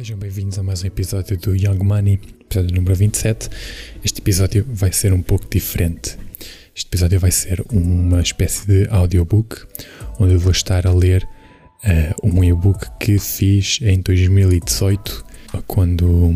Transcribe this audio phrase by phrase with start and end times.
[0.00, 3.50] Sejam bem-vindos a mais um episódio do Young Money, episódio número 27.
[4.02, 6.16] Este episódio vai ser um pouco diferente.
[6.74, 9.58] Este episódio vai ser uma espécie de audiobook,
[10.18, 11.28] onde eu vou estar a ler
[11.84, 15.22] uh, um e-book que fiz em 2018,
[15.66, 16.32] quando,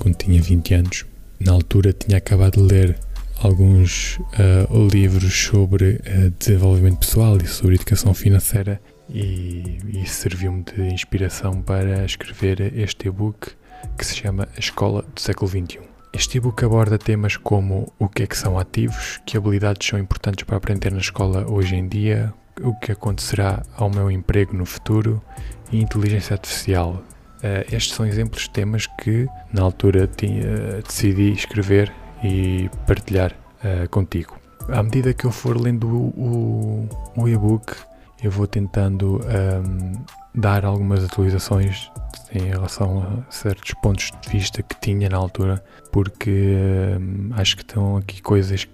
[0.00, 1.06] quando tinha 20 anos.
[1.38, 2.98] Na altura tinha acabado de ler
[3.38, 10.82] alguns uh, livros sobre uh, desenvolvimento pessoal e sobre educação financeira e isso serviu-me de
[10.82, 13.52] inspiração para escrever este e-book
[13.96, 15.80] que se chama A Escola do Século XXI.
[16.12, 20.44] Este e-book aborda temas como o que é que são ativos, que habilidades são importantes
[20.44, 25.22] para aprender na escola hoje em dia, o que acontecerá ao meu emprego no futuro
[25.70, 27.02] e inteligência artificial.
[27.38, 31.92] Uh, estes são exemplos de temas que na altura tinha, decidi escrever
[32.24, 34.38] e partilhar uh, contigo.
[34.68, 37.76] À medida que eu for lendo o, o, o e-book,
[38.26, 40.04] eu vou tentando um,
[40.34, 41.90] dar algumas atualizações
[42.34, 46.56] em relação a certos pontos de vista que tinha na altura, porque
[47.00, 48.66] um, acho que estão aqui coisas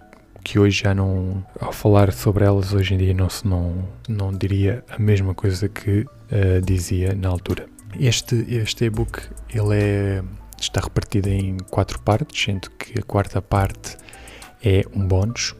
[0.42, 4.83] que hoje já não, ao falar sobre elas hoje em dia não não, não diria
[4.89, 7.66] a mesma coisa que uh, dizia na altura.
[8.00, 9.20] Este este e-book
[9.55, 10.25] ele é
[10.59, 13.98] está repartido em quatro partes, sendo que a quarta parte
[14.64, 15.55] é um bónus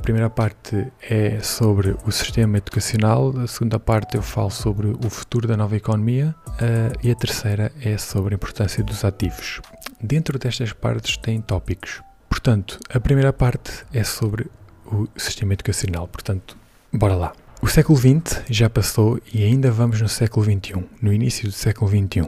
[0.00, 5.10] a primeira parte é sobre o sistema educacional, a segunda parte eu falo sobre o
[5.10, 9.60] futuro da nova economia uh, e a terceira é sobre a importância dos ativos.
[10.02, 12.00] Dentro destas partes tem tópicos.
[12.30, 14.50] Portanto, a primeira parte é sobre
[14.86, 16.08] o sistema educacional.
[16.08, 16.56] Portanto,
[16.90, 17.32] bora lá.
[17.60, 21.90] O século XX já passou e ainda vamos no século XXI, no início do século
[21.90, 22.26] XXI.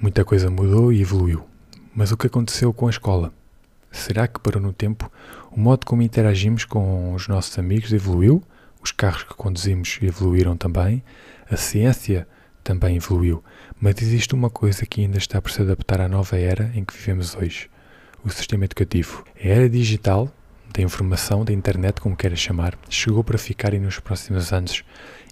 [0.00, 1.46] Muita coisa mudou e evoluiu.
[1.94, 3.32] Mas o que aconteceu com a escola?
[3.96, 5.10] Será que parou no tempo
[5.50, 8.42] o modo como interagimos com os nossos amigos evoluiu,
[8.82, 11.02] os carros que conduzimos evoluíram também,
[11.50, 12.28] a ciência
[12.62, 13.42] também evoluiu,
[13.80, 16.94] mas existe uma coisa que ainda está por se adaptar à nova era em que
[16.94, 17.70] vivemos hoje:
[18.22, 19.24] o sistema educativo.
[19.34, 20.30] A era digital,
[20.74, 24.84] da informação, da internet, como queiras chamar, chegou para ficar e nos próximos anos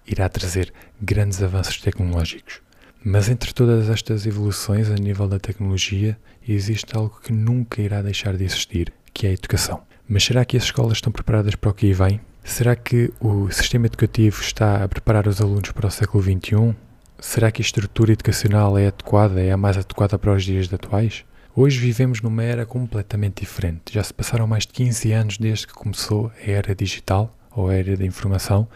[0.07, 2.64] irá trazer grandes avanços tecnológicos.
[3.07, 6.17] Mas entre todas estas evoluções a nível da tecnologia,
[6.49, 9.83] existe algo que nunca irá deixar de existir, que é a educação.
[10.09, 12.19] Mas será que as escolas estão preparadas para o que aí vem?
[12.43, 16.75] Será que o sistema educativo está a preparar os alunos para o século XXI?
[17.21, 21.27] Será que a estrutura educacional é adequada, é a mais adequada para os dias atuais?
[21.55, 23.93] Hoje vivemos numa era completamente diferente.
[23.93, 27.75] Já se passaram mais de 15 anos desde que começou a era digital ou a
[27.75, 28.69] era da informação.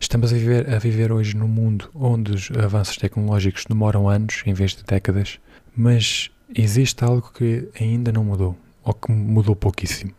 [0.00, 4.52] Estamos a viver, a viver hoje num mundo onde os avanços tecnológicos demoram anos em
[4.52, 5.38] vez de décadas,
[5.76, 10.12] mas existe algo que ainda não mudou, ou que mudou pouquíssimo.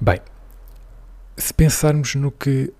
[0.00, 0.20] Bem,
[1.36, 2.72] se pensarmos no que,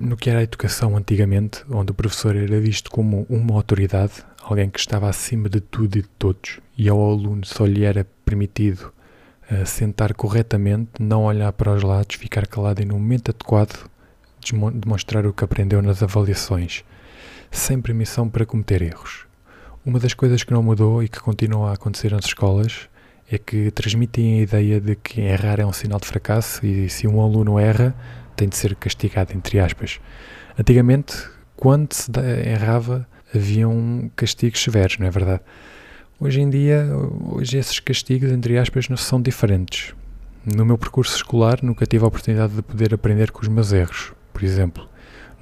[0.00, 4.70] no que era a educação antigamente, onde o professor era visto como uma autoridade, alguém
[4.70, 8.92] que estava acima de tudo e de todos, e ao aluno só lhe era permitido
[9.64, 13.88] sentar corretamente, não olhar para os lados, ficar calado e no momento adequado
[14.74, 16.84] demonstrar o que aprendeu nas avaliações,
[17.50, 19.26] sem permissão para cometer erros.
[19.84, 22.88] Uma das coisas que não mudou e que continua a acontecer nas escolas
[23.30, 27.08] é que transmitem a ideia de que errar é um sinal de fracasso e se
[27.08, 27.94] um aluno erra,
[28.36, 30.00] tem de ser castigado, entre aspas.
[30.58, 31.16] Antigamente,
[31.56, 32.10] quando se
[32.44, 35.42] errava, haviam castigos severos, não é verdade?
[36.18, 36.88] Hoje em dia,
[37.30, 39.94] hoje esses castigos, entre aspas, não são diferentes.
[40.46, 44.14] No meu percurso escolar, nunca tive a oportunidade de poder aprender com os meus erros,
[44.32, 44.88] por exemplo.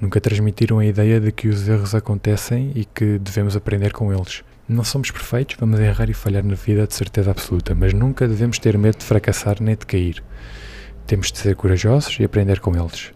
[0.01, 4.43] Nunca transmitiram a ideia de que os erros acontecem e que devemos aprender com eles.
[4.67, 8.59] Não somos perfeitos, vamos errar e falhar na vida de certeza absoluta, mas nunca devemos
[8.59, 10.21] ter medo de fracassar nem de cair.
[11.07, 13.13] Temos de ser corajosos e aprender com eles.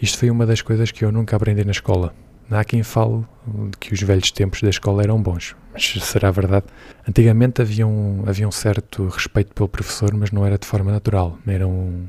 [0.00, 2.14] Isto foi uma das coisas que eu nunca aprendi na escola.
[2.48, 3.24] Há quem fale
[3.80, 6.66] que os velhos tempos da escola eram bons, mas será verdade?
[7.08, 11.38] Antigamente havia um, havia um certo respeito pelo professor, mas não era de forma natural,
[11.46, 12.06] era um,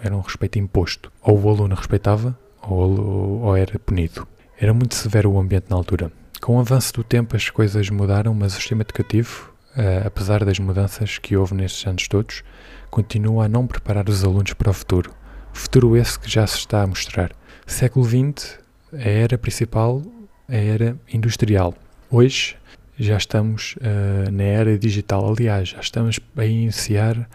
[0.00, 1.10] era um respeito imposto.
[1.22, 4.26] Ou o aluno respeitava, ou, ou era punido.
[4.58, 6.10] Era muito severo o ambiente na altura.
[6.40, 10.58] Com o avanço do tempo as coisas mudaram, mas o sistema educativo, uh, apesar das
[10.58, 12.42] mudanças que houve nestes anos todos,
[12.90, 15.12] continua a não preparar os alunos para o futuro.
[15.52, 17.32] Futuro esse que já se está a mostrar.
[17.66, 18.58] Século XX,
[18.92, 20.02] a era principal,
[20.48, 21.74] a era industrial.
[22.10, 22.56] Hoje
[22.98, 27.28] já estamos uh, na era digital, aliás, já estamos a iniciar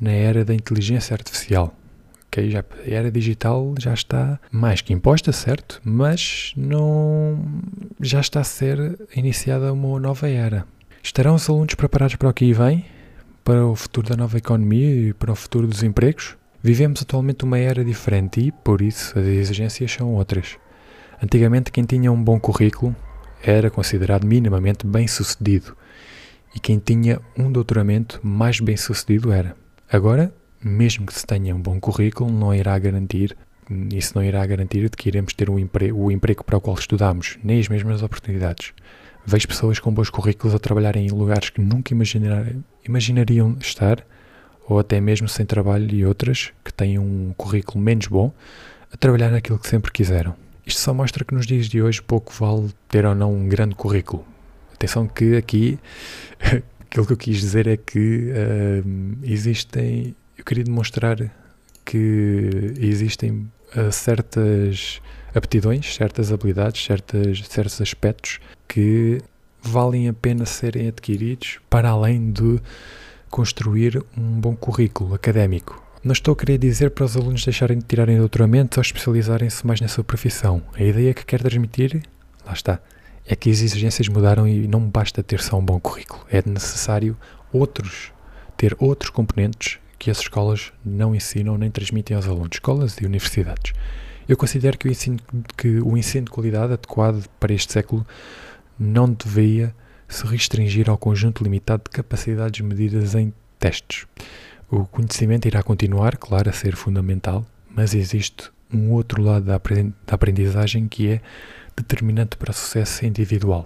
[0.00, 1.74] na era da inteligência artificial
[2.36, 5.80] ok, já, a era digital já está mais que imposta, certo?
[5.82, 7.38] Mas não
[8.00, 10.66] já está a ser iniciada uma nova era.
[11.02, 12.84] Estarão os alunos preparados para o que vem?
[13.42, 16.36] Para o futuro da nova economia e para o futuro dos empregos?
[16.62, 20.56] Vivemos atualmente uma era diferente e, por isso, as exigências são outras.
[21.22, 22.94] Antigamente, quem tinha um bom currículo
[23.46, 25.76] era considerado minimamente bem-sucedido
[26.54, 29.56] e quem tinha um doutoramento mais bem-sucedido era.
[29.90, 33.36] Agora, mesmo que se tenha um bom currículo, não irá garantir
[33.92, 37.36] isso não irá garantir de que iremos ter emprego, o emprego para o qual estudamos,
[37.42, 38.72] nem as mesmas oportunidades.
[39.24, 42.46] Vejo pessoas com bons currículos a trabalharem em lugares que nunca imaginar,
[42.86, 44.06] imaginariam estar,
[44.68, 48.32] ou até mesmo sem trabalho, e outras que têm um currículo menos bom
[48.92, 50.45] a trabalhar naquilo que sempre quiseram.
[50.66, 53.76] Isto só mostra que nos dias de hoje pouco vale ter ou não um grande
[53.76, 54.26] currículo.
[54.74, 55.78] Atenção que aqui
[56.80, 60.16] aquilo que eu quis dizer é que uh, existem.
[60.36, 61.18] Eu queria demonstrar
[61.84, 65.00] que existem uh, certas
[65.32, 69.20] aptidões, certas habilidades, certas, certos aspectos que
[69.62, 72.60] valem a pena serem adquiridos para além de
[73.30, 75.85] construir um bom currículo académico.
[76.06, 79.80] Não estou a querer dizer para os alunos deixarem de tirarem doutoramento ou especializarem-se mais
[79.80, 80.62] na sua profissão.
[80.72, 82.00] A ideia que quero transmitir,
[82.46, 82.78] lá está,
[83.26, 86.24] é que as exigências mudaram e não basta ter só um bom currículo.
[86.30, 87.16] É necessário
[87.52, 88.12] outros,
[88.56, 93.72] ter outros componentes que as escolas não ensinam nem transmitem aos alunos, escolas e universidades.
[94.28, 95.18] Eu considero que o ensino,
[95.56, 98.06] que o ensino de qualidade adequado para este século
[98.78, 99.74] não deveria
[100.08, 104.06] se restringir ao conjunto limitado de capacidades medidas em testes.
[104.68, 109.60] O conhecimento irá continuar, claro, a ser fundamental, mas existe um outro lado da
[110.12, 111.20] aprendizagem que é
[111.76, 113.64] determinante para o sucesso individual.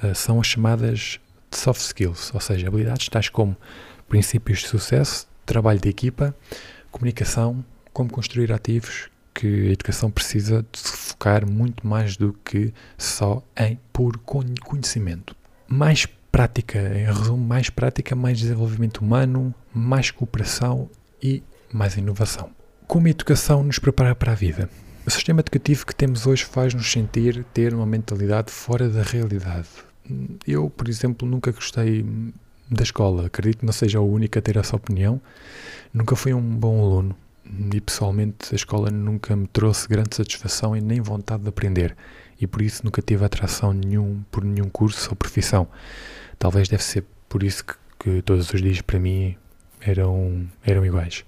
[0.00, 1.18] Uh, são as chamadas
[1.50, 3.56] soft skills, ou seja, habilidades tais como
[4.08, 6.32] princípios de sucesso, trabalho de equipa,
[6.92, 12.72] comunicação, como construir ativos, que a educação precisa de se focar muito mais do que
[12.96, 15.34] só em puro conhecimento.
[15.66, 16.06] Mais
[16.38, 20.88] prática, em resumo, mais prática, mais desenvolvimento humano, mais cooperação
[21.20, 21.42] e
[21.72, 22.50] mais inovação.
[22.86, 24.70] Como a educação nos prepara para a vida?
[25.04, 29.66] O sistema educativo que temos hoje faz-nos sentir ter uma mentalidade fora da realidade.
[30.46, 32.06] Eu, por exemplo, nunca gostei
[32.70, 33.26] da escola.
[33.26, 35.20] Acredito que não seja o único a ter essa opinião.
[35.92, 37.16] Nunca fui um bom aluno
[37.74, 41.96] e pessoalmente a escola nunca me trouxe grande satisfação e nem vontade de aprender
[42.40, 45.66] e por isso nunca tive atração nenhum por nenhum curso ou profissão.
[46.38, 49.36] Talvez deve ser por isso que, que todos os dias para mim
[49.80, 51.24] eram, eram iguais.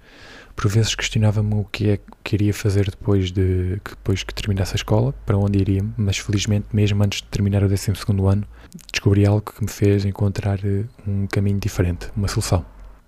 [0.55, 4.77] Por vezes questionava-me o que é que iria fazer depois de depois que terminasse a
[4.77, 7.93] escola, para onde iria, mas felizmente mesmo antes de terminar o 12
[8.31, 8.47] ano,
[8.93, 12.65] descobri algo que me fez encontrar eh, um caminho diferente, uma solução.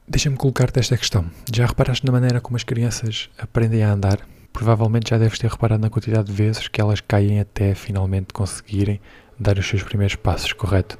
[0.08, 1.26] Deixa-me colocar-te esta questão.
[1.54, 4.26] Já reparaste na maneira como as crianças aprendem a andar?
[4.52, 9.00] Provavelmente já deves ter reparado na quantidade de vezes que elas caem até finalmente conseguirem
[9.38, 10.98] dar os seus primeiros passos, correto?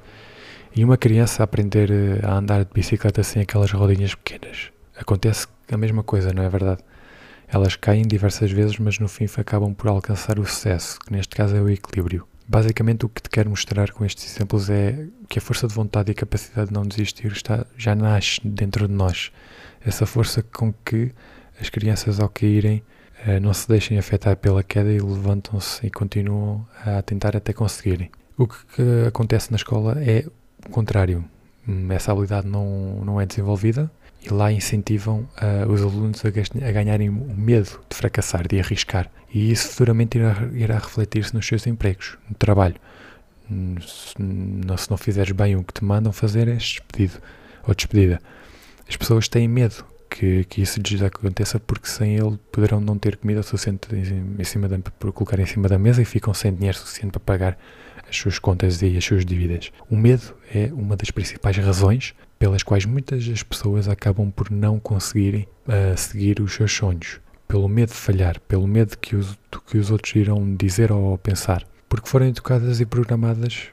[0.75, 4.71] E uma criança aprender eh, a andar de bicicleta sem aquelas rodinhas pequenas.
[4.97, 6.81] Acontece a mesma coisa, não é verdade?
[7.47, 11.55] Elas caem diversas vezes, mas no fim acabam por alcançar o sucesso, que neste caso
[11.55, 12.27] é o equilíbrio.
[12.49, 16.11] Basicamente, o que te quero mostrar com estes exemplos é que a força de vontade
[16.11, 19.31] e a capacidade de não desistir está, já nasce dentro de nós.
[19.85, 21.13] Essa força com que
[21.61, 22.83] as crianças, ao caírem,
[23.27, 28.11] eh, não se deixem afetar pela queda e levantam-se e continuam a tentar até conseguirem.
[28.39, 30.25] O que acontece na escola é
[30.71, 31.25] contrário.
[31.67, 33.91] Hum, essa habilidade não, não é desenvolvida
[34.25, 39.11] e lá incentivam uh, os alunos a, a, ganharem o medo de fracassar, de arriscar.
[39.33, 42.77] E isso futuramente irá, irá refletir-se nos seus empregos, no trabalho.
[43.51, 47.21] Hum, se não, se não fizeres bem o que te mandam fazer, és despedido
[47.67, 48.21] ou despedida.
[48.89, 53.17] As pessoas têm medo que, que isso lhes aconteça porque sem ele poderão não ter
[53.17, 56.77] comida suficiente em cima da, por colocar em cima da mesa e ficam sem dinheiro
[56.77, 57.59] suficiente para pagar
[58.09, 59.73] as suas contas e as suas dívidas.
[59.89, 64.79] O medo é uma das principais razões pelas quais muitas das pessoas acabam por não
[64.79, 67.21] conseguirem uh, seguir os seus sonhos.
[67.49, 71.17] Pelo medo de falhar, pelo medo que os, do que os outros irão dizer ou
[71.19, 71.67] pensar.
[71.89, 73.69] Porque foram educadas e programadas,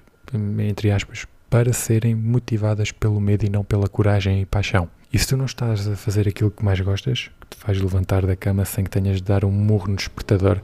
[0.60, 4.90] entre aspas, para serem motivadas pelo medo e não pela coragem e paixão.
[5.12, 8.26] E se tu não estás a fazer aquilo que mais gostas, que te faz levantar
[8.26, 10.60] da cama sem que tenhas de dar um murro no despertador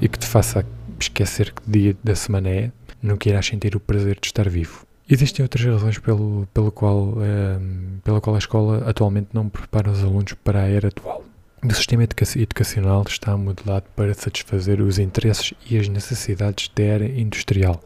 [0.00, 0.64] e que te faça
[1.00, 4.86] esquecer que dia da semana é, nunca irás sentir o prazer de estar vivo.
[5.08, 10.02] Existem outras razões pelo, pelo qual, ehm, pela qual a escola atualmente não prepara os
[10.02, 11.24] alunos para a era atual.
[11.64, 17.06] O sistema educa educacional está modelado para satisfazer os interesses e as necessidades da era
[17.06, 17.80] industrial,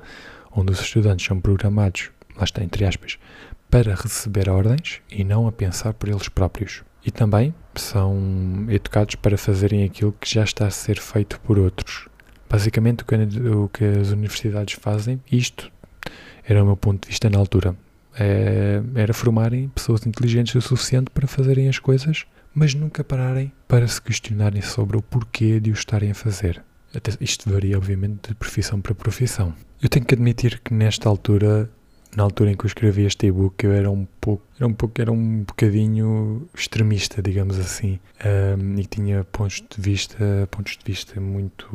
[0.51, 3.19] onde os estudantes são programados, lá está entre aspas,
[3.77, 6.83] para receber ordens e não a pensar por eles próprios.
[7.05, 12.09] E também são educados para fazerem aquilo que já está a ser feito por outros.
[12.49, 13.15] Basicamente, o que,
[13.51, 15.71] o que as universidades fazem, isto
[16.43, 17.77] era o meu ponto de vista na altura.
[18.19, 23.87] É, era formarem pessoas inteligentes o suficiente para fazerem as coisas, mas nunca pararem para
[23.87, 26.65] se questionarem sobre o porquê de o estarem a fazer.
[26.95, 29.53] Até, isto varia, obviamente, de profissão para profissão.
[29.83, 31.69] Eu tenho que admitir que nesta altura,
[32.17, 35.01] na altura em que eu escrevi este e-book, eu era um pouco, era um pouco,
[35.01, 41.21] era um bocadinho extremista, digamos assim, um, e tinha pontos de vista, pontos de vista
[41.21, 41.69] muito,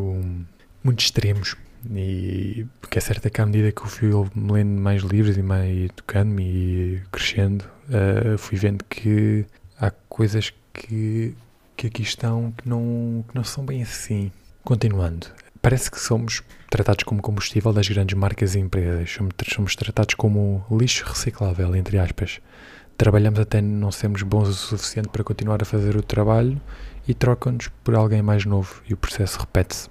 [0.83, 1.55] muito extremos.
[1.89, 5.91] E porque é certo que à medida que eu fui lendo mais livros e mais
[5.91, 9.45] educando-me e crescendo, uh, fui vendo que
[9.79, 11.35] há coisas que,
[11.77, 14.31] que aqui estão que não, que não são bem assim.
[14.63, 15.27] Continuando,
[15.61, 19.11] parece que somos tratados como combustível das grandes marcas e empresas,
[19.53, 22.39] somos, tratados como lixo reciclável, entre aspas.
[22.97, 26.59] Trabalhamos até não sermos bons o suficiente para continuar a fazer o trabalho
[27.07, 29.89] e trocam-nos por alguém mais novo e o processo repete-se.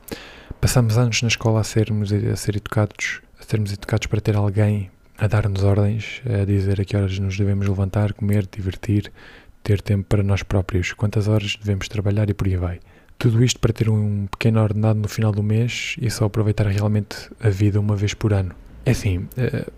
[0.61, 4.91] Passamos anos na escola a sermos a ser educados, a sermos educados para ter alguém
[5.19, 9.13] a dar-nos ordens, a dizer a que horas nos devemos levantar, comer, divertir,
[9.63, 12.81] ter tempo para nós próprios, quantas horas devemos trabalhar e por aí vai.
[13.21, 17.31] Tudo isto para ter um pequeno ordenado no final do mês e só aproveitar realmente
[17.39, 18.55] a vida uma vez por ano.
[18.87, 19.71] É assim, uh,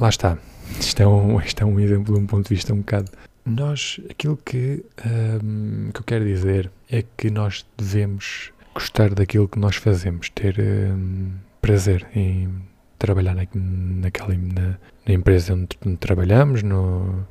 [0.00, 0.38] lá está.
[0.78, 3.10] Isto é, um, isto é um exemplo de um ponto de vista um bocado.
[3.44, 9.48] Nós, aquilo que, um, ehm, que eu quero dizer é que nós devemos gostar daquilo
[9.48, 12.48] que nós fazemos, ter um, prazer em
[12.96, 17.26] trabalhar na, naquela, na, na empresa onde, onde, trabalhamos, no,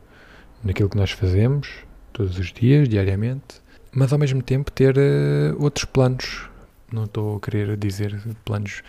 [0.62, 1.70] naquilo que nós fazemos
[2.12, 3.62] todos os dias, diariamente,
[3.98, 6.48] mas ao mesmo tempo ter uh, outros planos.
[6.94, 8.84] Não estou a querer dizer planos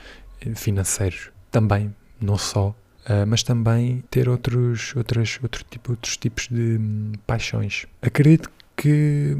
[0.54, 6.76] financeiros, também, não só, uh, mas também ter outros, outros, outro tipo, outros tipos de
[6.78, 7.86] hum, paixões.
[8.02, 9.36] Acredito que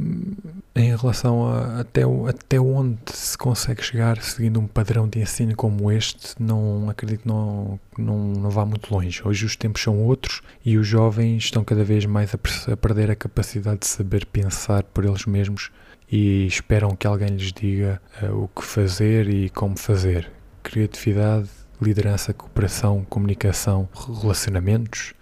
[0.75, 5.93] em relação a até, até onde se consegue chegar seguindo um padrão de ensino como
[5.93, 9.23] este, não acredito que não, não, não vá muito longe.
[9.25, 13.13] Hoje os tempos são outros e os jovens estão cada vez mais a, a perder
[13.13, 15.71] a capacidade de saber pensar por eles mesmos
[16.11, 20.29] e esperam que alguém lhes diga uh, o que fazer e como fazer.
[20.65, 21.49] Criatividade,
[21.81, 23.89] liderança, cooperação, comunicação,
[24.21, 25.15] relacionamentos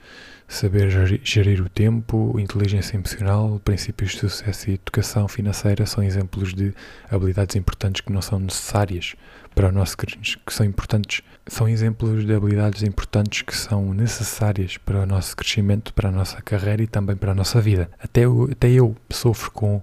[0.49, 0.88] saber
[1.25, 6.73] gerir o tempo, inteligência emocional, princípios de sucesso e educação financeira são exemplos de
[7.11, 9.15] habilidades importantes que não são necessárias
[9.55, 10.07] para o nosso que
[10.53, 16.11] são importantes, são exemplos de habilidades importantes que são necessárias para o nosso crescimento, para
[16.11, 17.91] a nossa carreira e também para a nossa vida.
[17.99, 19.83] Até eu, até eu sofro com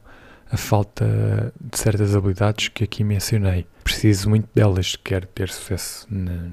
[0.51, 3.65] a falta de certas habilidades que aqui mencionei.
[3.83, 6.49] Preciso muito delas, quero ter sucesso na,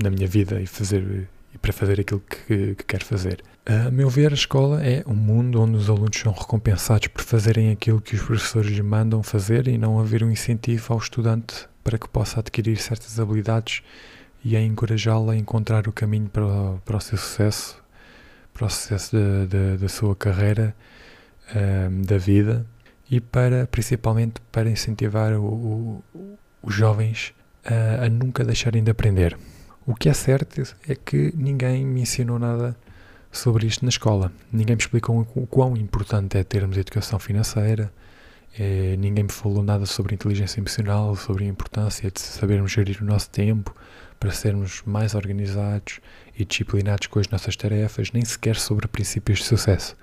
[0.00, 3.42] na minha vida e fazer e para fazer aquilo que, que quer fazer.
[3.64, 7.70] A meu ver, a escola é um mundo onde os alunos são recompensados por fazerem
[7.70, 11.96] aquilo que os professores lhe mandam fazer e não haver um incentivo ao estudante para
[11.96, 13.82] que possa adquirir certas habilidades
[14.44, 17.82] e a encorajá-lo a encontrar o caminho para, o, para o seu sucesso,
[18.52, 19.16] para o sucesso
[19.80, 20.76] da sua carreira,
[21.54, 22.66] um, da vida
[23.10, 27.34] e para, principalmente, para incentivar o, o, os jovens
[27.64, 29.36] a, a nunca deixarem de aprender.
[29.86, 32.74] O que é certo é que ninguém me ensinou nada
[33.30, 34.32] sobre isto na escola.
[34.50, 37.92] Ninguém me explicou o quão importante é termos educação financeira.
[38.58, 43.04] É, ninguém me falou nada sobre inteligência emocional, sobre a importância de sabermos gerir o
[43.04, 43.74] nosso tempo
[44.18, 46.00] para sermos mais organizados
[46.38, 49.96] e disciplinados com as nossas tarefas, nem sequer sobre princípios de sucesso.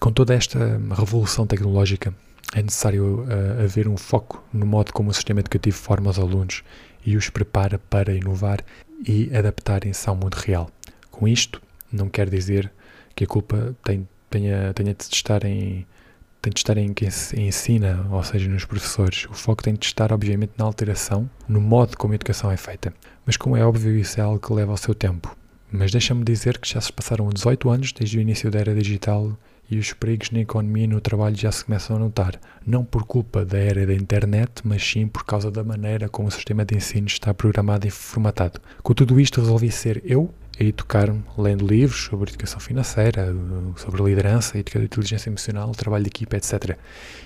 [0.00, 2.14] Com toda esta revolução tecnológica,
[2.54, 6.62] é necessário uh, haver um foco no modo como o sistema educativo forma os alunos
[7.04, 8.64] e os prepara para inovar
[9.06, 10.70] e adaptarem-se ao mundo real.
[11.10, 11.62] Com isto,
[11.92, 12.70] não quer dizer
[13.14, 15.86] que a culpa tem, tenha, tenha de estar em
[16.40, 19.26] tem de estar em quem ensina, ou seja, nos professores.
[19.28, 22.94] O foco tem de estar, obviamente, na alteração, no modo como a educação é feita.
[23.26, 25.36] Mas, como é óbvio, isso é algo que leva ao seu tempo.
[25.70, 29.36] Mas deixa-me dizer que já se passaram 18 anos desde o início da era digital
[29.70, 33.04] e os perigos na economia e no trabalho já se começam a notar, não por
[33.04, 36.76] culpa da era da internet, mas sim por causa da maneira como o sistema de
[36.76, 38.60] ensino está programado e formatado.
[38.82, 43.32] Com tudo isto, resolvi ser eu a educar-me lendo livros sobre educação financeira,
[43.76, 46.76] sobre liderança, inteligência emocional, trabalho de equipa, etc.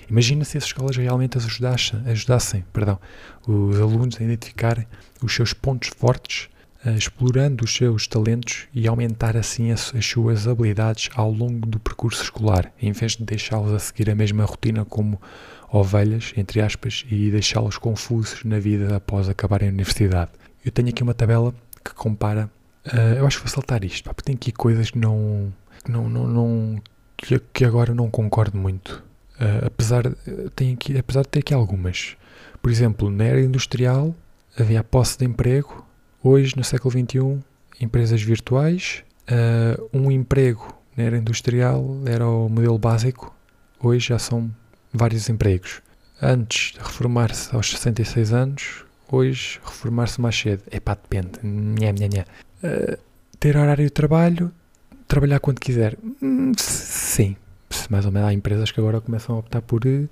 [0.09, 2.99] Imagina se as escolas realmente ajudassem, ajudassem perdão,
[3.47, 4.85] os alunos a identificarem
[5.21, 6.49] os seus pontos fortes
[6.91, 12.23] explorando os seus talentos e aumentar assim as, as, suas habilidades ao longo do percurso
[12.23, 15.21] escolar, em vez de deixá-los a seguir a mesma rotina como
[15.71, 20.31] ovelhas, entre aspas, e deixá-los confusos na vida após acabarem a universidade.
[20.63, 22.49] Eu tenho aqui uma tabela que compara,
[22.87, 25.51] uh, eu acho que vou saltar isto, porque tem aqui coisas que não,
[25.87, 26.81] não, não, não
[27.17, 29.03] que, que agora não concordo muito.
[29.35, 30.03] Uh, apesar,
[30.55, 32.15] tem aqui, apesar de ter aqui algumas.
[32.61, 34.15] Por exemplo, na era industrial
[34.57, 35.83] havia a posse de emprego
[36.25, 37.43] Hoje, no século XXI,
[37.81, 43.35] empresas virtuais, uh, um emprego na era industrial era o modelo básico,
[43.77, 44.49] hoje já são
[44.93, 45.81] vários empregos.
[46.21, 50.63] Antes de reformar-se aos 66 anos, hoje reformar-se mais cedo?
[50.71, 51.39] É pá, depende.
[51.43, 52.25] Nha, nha, nha.
[52.63, 52.97] Uh,
[53.37, 54.49] ter horário de trabalho,
[55.09, 55.97] trabalhar quando quiser.
[56.21, 57.35] Hum, sim,
[57.89, 60.09] mais ou menos há empresas que agora começam a optar por uh,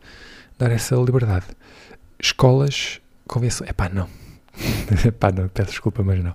[0.59, 1.45] dar essa liberdade.
[2.19, 3.65] Escolas, convenção.
[3.65, 4.09] É pá, não.
[5.19, 6.33] pá, não, peço desculpa, mas não.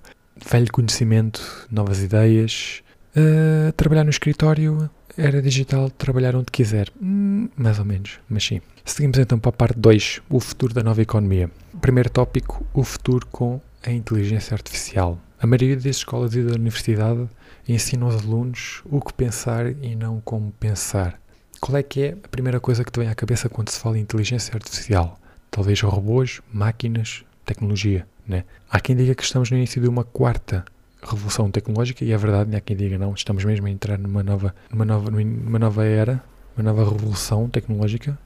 [0.49, 2.81] Velho conhecimento, novas ideias.
[3.15, 6.89] Uh, trabalhar no escritório, era digital, trabalhar onde quiser.
[7.01, 8.61] Hum, mais ou menos, mas sim.
[8.85, 11.49] Seguimos então para a parte 2, o futuro da nova economia.
[11.81, 15.19] Primeiro tópico, o futuro com a inteligência artificial.
[15.39, 17.27] A maioria das escolas e da universidade
[17.67, 21.19] ensina aos alunos o que pensar e não como pensar.
[21.59, 23.97] Qual é que é a primeira coisa que te vem à cabeça quando se fala
[23.97, 25.19] em inteligência artificial?
[25.49, 28.43] Talvez robôs, máquinas, tecnologia, né?
[28.69, 30.65] Há quem diga que estamos no início de uma quarta
[31.01, 34.53] revolução tecnológica e é verdade, há quem diga não, estamos mesmo a entrar numa nova,
[34.69, 36.21] numa nova, numa nova era,
[36.55, 38.17] uma nova revolução tecnológica.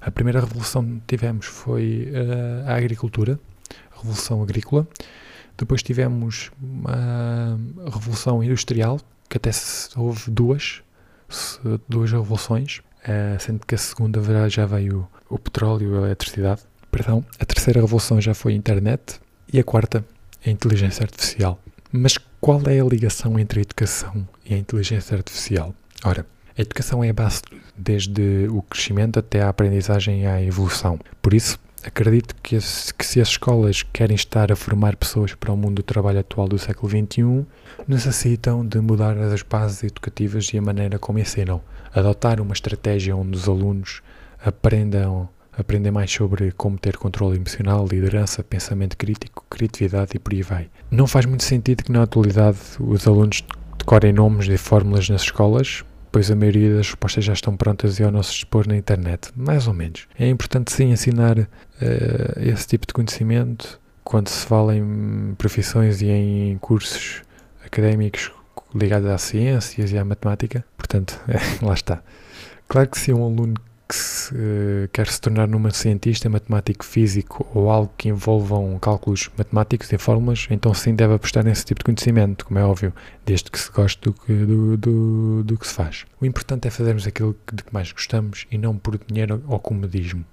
[0.00, 3.40] A primeira revolução que tivemos foi uh, a agricultura,
[3.90, 4.86] a revolução agrícola.
[5.56, 7.58] Depois tivemos uma
[7.90, 9.50] revolução industrial, que até
[9.96, 10.82] houve duas,
[11.88, 16.62] duas revoluções, uh, sendo que a segunda já veio o petróleo e a eletricidade.
[16.96, 19.20] Perdão, a terceira revolução já foi a internet
[19.52, 20.02] e a quarta
[20.46, 21.60] a inteligência artificial.
[21.92, 25.74] Mas qual é a ligação entre a educação e a inteligência artificial?
[26.02, 26.24] Ora,
[26.56, 27.42] a educação é a base
[27.76, 30.98] desde o crescimento até a aprendizagem e a evolução.
[31.20, 35.74] Por isso, acredito que, se as escolas querem estar a formar pessoas para o mundo
[35.74, 37.44] do trabalho atual do século XXI,
[37.86, 41.60] necessitam de mudar as bases educativas e a maneira como ensinam,
[41.94, 44.00] adotar uma estratégia onde os alunos
[44.42, 50.42] aprendam aprender mais sobre como ter controle emocional, liderança, pensamento crítico, criatividade e por aí
[50.42, 50.70] vai.
[50.90, 53.42] Não faz muito sentido que na atualidade os alunos
[53.78, 58.02] decorem nomes e fórmulas nas escolas, pois a maioria das respostas já estão prontas e
[58.02, 60.06] ao nosso dispor na internet, mais ou menos.
[60.18, 61.46] É importante sim ensinar uh,
[62.38, 67.22] esse tipo de conhecimento quando se fala em profissões e em cursos
[67.64, 68.30] académicos
[68.74, 70.64] ligados às ciências e à matemática.
[70.76, 71.20] Portanto,
[71.62, 72.02] lá está.
[72.68, 73.54] Claro que se um aluno
[73.88, 79.30] que se, uh, quer se tornar numa cientista, matemático físico ou algo que envolvam cálculos
[79.36, 82.92] matemáticos e fórmulas, então sim deve apostar nesse tipo de conhecimento, como é óbvio,
[83.24, 86.04] desde que se goste do que, do, do, do que se faz.
[86.20, 90.24] O importante é fazermos aquilo de que mais gostamos e não por dinheiro ou comodismo.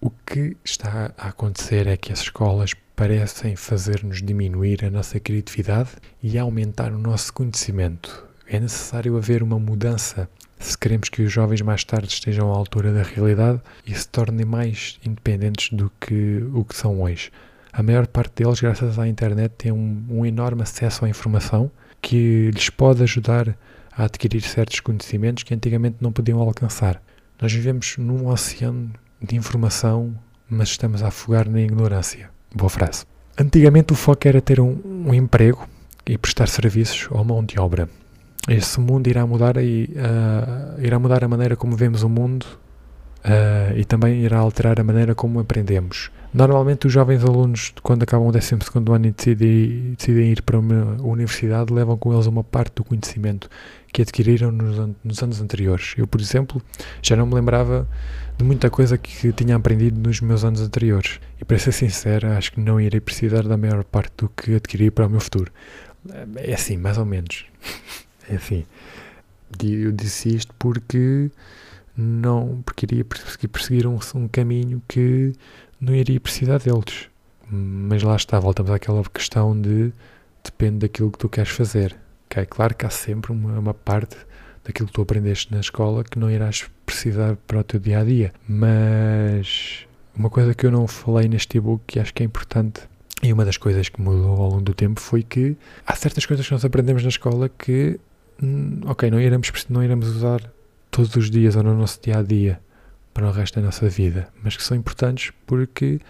[0.00, 5.90] O que está a acontecer é que as escolas parecem fazer-nos diminuir a nossa criatividade
[6.22, 8.23] e aumentar o nosso conhecimento.
[8.46, 10.28] É necessário haver uma mudança
[10.58, 14.46] se queremos que os jovens mais tarde estejam à altura da realidade e se tornem
[14.46, 17.30] mais independentes do que o que são hoje.
[17.72, 22.50] A maior parte deles, graças à internet, tem um, um enorme acesso à informação que
[22.52, 23.56] lhes pode ajudar
[23.92, 27.02] a adquirir certos conhecimentos que antigamente não podiam alcançar.
[27.40, 30.14] Nós vivemos num oceano de informação,
[30.48, 32.30] mas estamos a afogar na ignorância.
[32.54, 33.04] Boa frase.
[33.38, 35.68] Antigamente o foco era ter um, um emprego
[36.06, 37.88] e prestar serviços ou mão de obra
[38.48, 42.44] esse mundo irá mudar e uh, irá mudar a maneira como vemos o mundo
[43.24, 46.10] uh, e também irá alterar a maneira como aprendemos.
[46.32, 48.56] Normalmente os jovens alunos, quando acabam o 12
[48.92, 53.48] ano e decidem, decidem, ir para uma universidade, levam com eles uma parte do conhecimento
[53.92, 55.94] que adquiriram nos, nos, anos anteriores.
[55.96, 56.60] Eu, por exemplo,
[57.00, 57.86] já não me lembrava
[58.36, 61.20] de muita coisa que tinha aprendido nos meus anos anteriores.
[61.40, 64.90] E para ser sincero, acho que não irei precisar da maior parte do que adquiri
[64.90, 65.52] para o meu futuro.
[66.36, 67.46] É assim, mais ou menos.
[68.30, 68.64] Enfim,
[69.62, 71.30] eu disse isto porque
[71.96, 75.32] não porque iria perseguir um, um caminho que
[75.80, 77.08] não iria precisar deles.
[77.50, 79.92] Mas lá está, voltamos àquela questão de
[80.42, 81.96] depende daquilo que tu queres fazer.
[82.26, 82.46] Okay?
[82.46, 84.16] Claro que há sempre uma, uma parte
[84.64, 88.04] daquilo que tu aprendeste na escola que não irás precisar para o teu dia a
[88.04, 88.32] dia.
[88.48, 92.82] Mas uma coisa que eu não falei neste e-book que acho que é importante
[93.22, 95.56] e uma das coisas que mudou ao longo do tempo foi que
[95.86, 97.98] há certas coisas que nós aprendemos na escola que
[98.86, 100.40] ok, não iremos, não iremos usar
[100.90, 102.60] todos os dias ou no nosso dia a dia
[103.12, 106.00] para o resto da nossa vida, mas que são importantes porque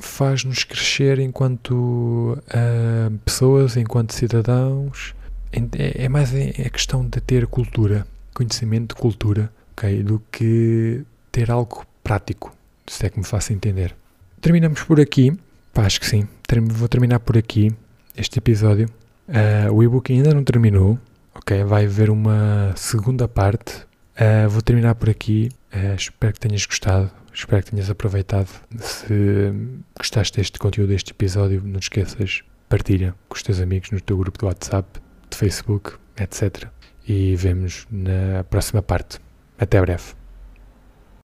[0.00, 5.14] faz-nos crescer enquanto uh, pessoas, enquanto cidadãos.
[5.52, 11.50] É, é mais a questão de ter cultura, conhecimento de cultura, ok, do que ter
[11.50, 13.94] algo prático, se é que me faço entender.
[14.40, 15.36] Terminamos por aqui,
[15.74, 16.26] pá, acho que sim,
[16.70, 17.70] vou terminar por aqui
[18.16, 18.88] este episódio.
[19.28, 20.98] Uh, o e-book ainda não terminou,
[21.34, 23.86] Ok, vai haver uma segunda parte.
[24.14, 25.50] Uh, vou terminar por aqui.
[25.74, 27.10] Uh, espero que tenhas gostado.
[27.32, 28.48] Espero que tenhas aproveitado.
[28.78, 29.52] Se
[29.96, 34.18] gostaste deste conteúdo, deste episódio, não te esqueças, partilha com os teus amigos no teu
[34.18, 36.68] grupo do WhatsApp, de Facebook, etc.
[37.08, 39.18] E vemos na próxima parte.
[39.58, 40.21] Até breve.